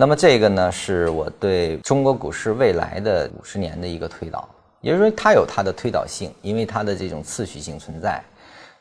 [0.00, 4.48] 那么这个呢，是我对中国股市未来的五十年的一个推导，
[4.80, 8.22] 也就是说它有它的推导性，因为它的这种次序性存在。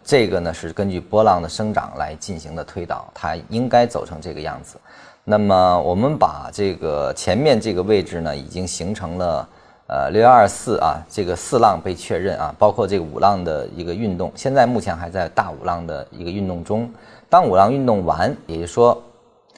[0.03, 4.77] 这个呢是根据波浪的生长来进行的推导，它应该走成这个样子。
[5.23, 9.49] 那么我们把这个前面这个位置呢，已经形成了
[9.87, 16.87] 呃六幺二四啊，这个四浪被确认啊，包括这个五浪的一个运动，现在目前还在大五浪的一个运动中。
[17.27, 19.01] 当五浪运动完，也就是说。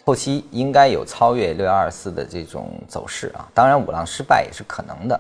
[0.09, 5.19] 后期应该有超越六幺二四的这种走势啊，当然五浪失败也是可能的。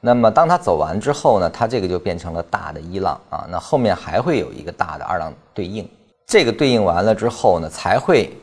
[0.00, 5.88] 那么当它走完之后呢，它这个就变成了大的一浪啊，那后面还会有一个大的二浪对应。
[6.26, 8.36] 这个对应完了之后呢，才会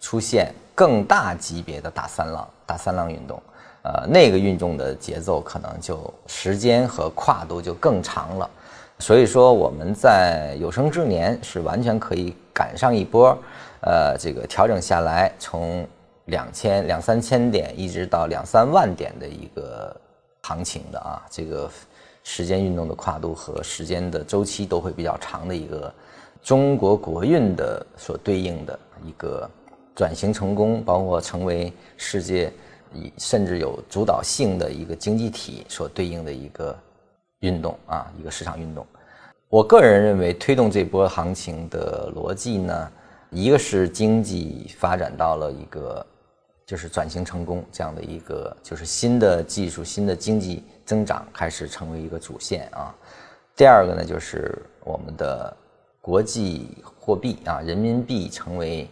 [0.00, 3.40] 出现更大级别的大三浪、大三浪运动。
[3.82, 8.50] 呃，那个运动的节奏可能就时间和跨度就更长了。
[8.98, 13.38] 所以说我们在有生之年是完全可以赶上一波。
[13.82, 15.86] 呃，这个调整下来，从
[16.24, 19.94] 两千两三千点一直到两三万点的一个
[20.42, 21.70] 行情的啊，这个
[22.24, 25.92] 时间运动的跨度和时间的周期都会比较长的一个
[26.42, 29.48] 中国国运的所对应的一个
[29.94, 32.52] 转型成功，包括成为世界
[33.18, 36.76] 甚至有主导性的一个经济体所对应的一个
[37.40, 38.84] 运动啊，一个市场运动。
[39.48, 42.92] 我个人认为，推动这波行情的逻辑呢。
[43.30, 46.06] 一个是经济发展到了一个
[46.64, 52.94] 就是转型成功这样的一个就是新的技术、新的经济增长开始成为一个主线啊。
[53.56, 55.54] 第二个呢，就是我们的
[56.00, 58.88] 国际货币啊，人民币成为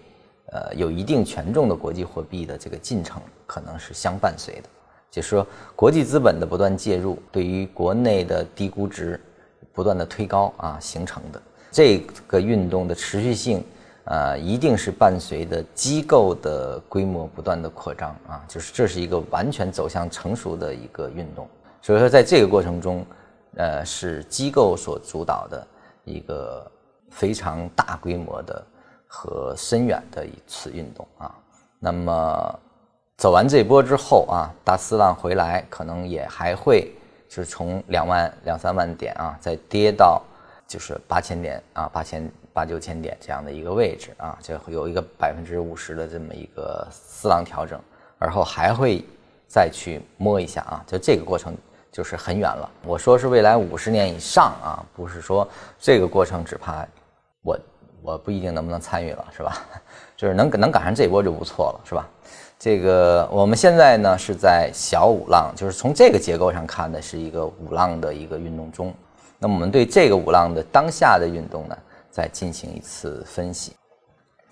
[0.52, 4.68] 呃有一定权重的国际货币的这个进程，可能是相伴随的。
[5.12, 9.18] 就是说，国际资本的不断介入，对于国内的低估值
[9.74, 13.62] 不断的推高啊形成的这个运动的持续性。
[14.06, 21.48] 呃，一定是伴随着机构的规模不断的扩张啊，就是这是一个完全走向成熟的一个运动。
[21.80, 23.02] 所以说，在这个过程中，
[23.56, 25.66] 呃，是机构所主导的
[26.04, 26.70] 一个
[27.08, 28.62] 非常大规模的
[29.06, 31.34] 和深远的一次运动啊。
[31.78, 32.60] 那么
[33.16, 36.92] 走完这波之后啊，大四浪回来，可能也还会
[37.34, 40.22] 是从两万两三万点啊，再跌到
[40.68, 42.30] 就是八千点啊，八千。
[42.54, 47.80] 八九千点这样的一个位置啊，就有一个百分之五十的这么一个四浪调整，
[48.16, 49.04] 而后还会
[49.48, 51.52] 再去摸一下啊，就这个过程
[51.90, 52.70] 就是很远了。
[52.84, 55.48] 我说是未来五十年以上啊，不是说
[55.80, 56.86] 这个过程只怕
[57.42, 57.58] 我
[58.04, 59.66] 我不一定能不能参与了，是吧？
[60.14, 62.06] 就是能能赶上这波就不错了，是吧？
[62.58, 68.92] 这个我们现在呢是在小五浪，就是从这个结构上看的是一个五浪的一个运动中。
[69.38, 71.76] 那我们对这个五浪的当下的运动呢？
[72.10, 73.72] 再进行一次分析。